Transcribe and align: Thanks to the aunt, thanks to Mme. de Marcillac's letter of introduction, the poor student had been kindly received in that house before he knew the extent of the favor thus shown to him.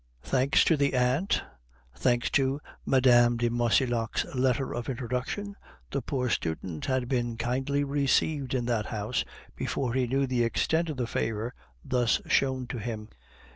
Thanks 0.23 0.63
to 0.63 0.75
the 0.75 0.95
aunt, 0.95 1.43
thanks 1.95 2.31
to 2.31 2.59
Mme. 2.87 3.37
de 3.37 3.51
Marcillac's 3.51 4.25
letter 4.33 4.73
of 4.73 4.89
introduction, 4.89 5.55
the 5.91 6.01
poor 6.01 6.27
student 6.27 6.85
had 6.87 7.07
been 7.07 7.37
kindly 7.37 7.83
received 7.83 8.55
in 8.55 8.65
that 8.65 8.87
house 8.87 9.23
before 9.55 9.93
he 9.93 10.07
knew 10.07 10.25
the 10.25 10.43
extent 10.43 10.89
of 10.89 10.97
the 10.97 11.05
favor 11.05 11.53
thus 11.85 12.19
shown 12.27 12.65
to 12.65 12.79
him. 12.79 13.09